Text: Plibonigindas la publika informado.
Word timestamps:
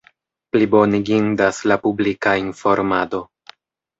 Plibonigindas 0.55 1.59
la 1.71 1.77
publika 1.83 2.35
informado. 2.45 3.21